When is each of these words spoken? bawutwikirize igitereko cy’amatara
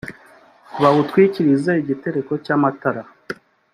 bawutwikirize 0.81 1.71
igitereko 1.81 2.31
cy’amatara 2.43 3.01